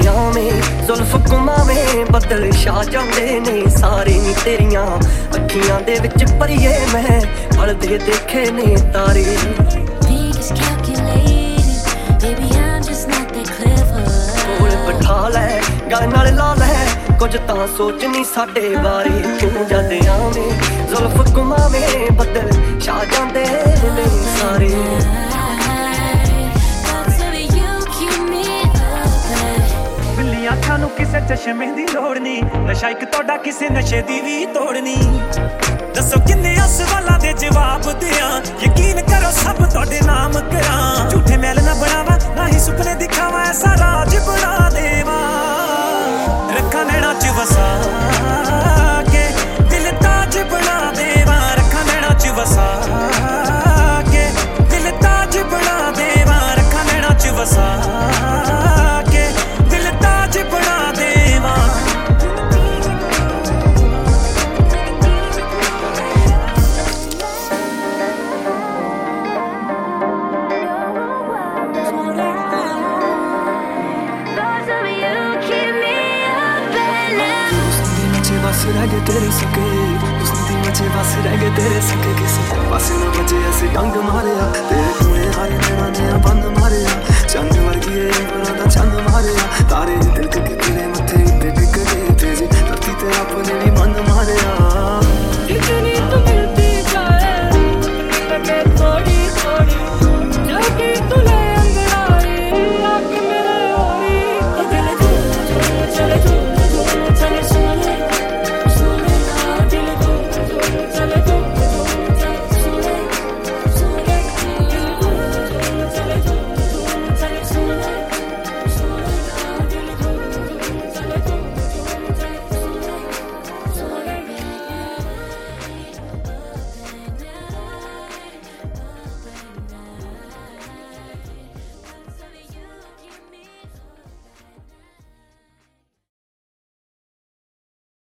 [0.00, 4.86] ਜ਼ੁਲਫ ਕੁਮਾਵੇਂ ਬੱਦਲ ਛਾ ਜਾਂਦੇ ਨੇ ਸਾਰੇ ਨੀ ਤੇਰੀਆਂ
[5.34, 7.20] ਅੱਖੀਆਂ ਦੇ ਵਿੱਚ ਪਰੀਏ ਮੈਂ
[7.58, 9.24] ਪਲਦੇ ਦੇਖੇ ਨੇ ਤਾਰੇ।
[15.92, 16.86] ਗੱਲ ਨਾਲ ਲਾ ਲੈ
[17.18, 20.50] ਕੁਝ ਤਾਂ ਸੋਚ ਨਹੀਂ ਸਾਡੇ ਬਾਰੇ। ਕਿਉਂ ਜਦ ਆਵੇਂ
[20.88, 22.51] ਜ਼ੁਲਫ ਕੁਮਾਵੇਂ ਬੱਦਲ
[30.98, 35.20] ਕਿਸੇ ਚਸ਼ਮੇ ਦੀ ਲੋੜ ਨਹੀਂ ਨਸ਼ਾ ਇੱਕ ਤੁਹਾਡਾ ਕਿਸੇ ਨਸ਼ੇ ਦੀ ਵੀ ਤੋੜ ਨਹੀਂ
[35.94, 38.30] ਦੱਸੋ ਕਿੰਨੇ ਅਸਵਾਲਾਂ ਦੇ ਜਵਾਬ ਦਿਆਂ।
[38.62, 41.11] ਯਕੀਨ ਕਰੋ ਸਭ ਤੁਹਾਡੇ ਨਾਮ ਕਰਾਂ।
[78.62, 79.62] ਬਸ ਰਹਿ ਗਏ ਤੇਰੇ ਸਕੇ
[80.22, 84.50] ਉਸਨੇ ਦੀ ਮੱਛੇ ਬਸ ਰਹਿ ਗਏ ਤੇਰੇ ਸਕੇ ਕਿਸੇ ਪਾਸੇ ਨਾ ਬਚੇ ਅਸੀਂ ਡੰਗ ਮਾਰਿਆ
[84.68, 84.91] ਤੇਰੇ